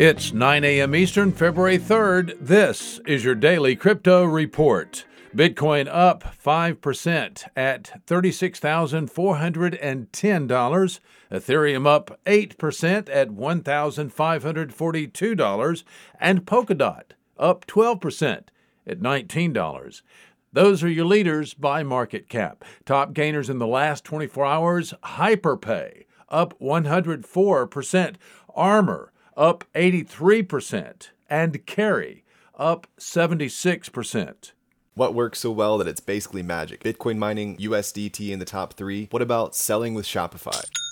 [0.00, 0.94] It's 9 a.m.
[0.94, 2.36] Eastern, February 3rd.
[2.40, 5.04] This is your daily crypto report.
[5.34, 11.00] Bitcoin up 5% at $36,410.
[11.32, 15.84] Ethereum up 8% at $1,542.
[16.20, 17.02] And Polkadot
[17.36, 18.42] up 12%
[18.86, 20.02] at $19.
[20.52, 22.64] Those are your leaders by market cap.
[22.84, 28.14] Top gainers in the last 24 hours Hyperpay up 104%,
[28.54, 32.24] Armor up 83%, and Carry
[32.58, 34.52] up 76%.
[34.94, 36.82] What works so well that it's basically magic?
[36.82, 39.06] Bitcoin mining, USDT in the top three.
[39.12, 40.64] What about selling with Shopify?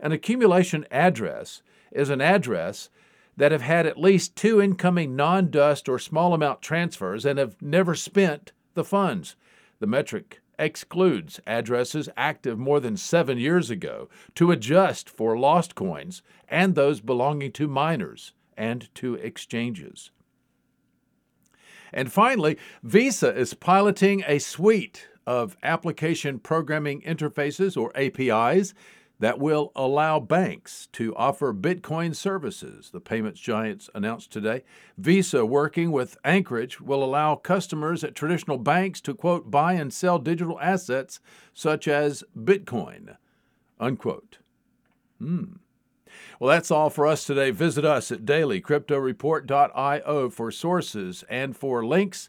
[0.00, 1.60] An accumulation address
[1.94, 2.90] is an address
[3.36, 7.60] that have had at least two incoming non dust or small amount transfers and have
[7.62, 9.36] never spent the funds.
[9.80, 16.22] The metric excludes addresses active more than seven years ago to adjust for lost coins
[16.48, 20.10] and those belonging to miners and to exchanges.
[21.92, 28.74] And finally, Visa is piloting a suite of application programming interfaces or APIs
[29.20, 34.64] that will allow banks to offer Bitcoin services, the payments giants announced today.
[34.98, 40.18] Visa, working with Anchorage, will allow customers at traditional banks to, quote, buy and sell
[40.18, 41.20] digital assets
[41.52, 43.16] such as Bitcoin,
[43.78, 44.38] unquote.
[45.18, 45.54] Hmm.
[46.38, 47.50] Well, that's all for us today.
[47.50, 52.28] Visit us at dailycryptoreport.io for sources and for links.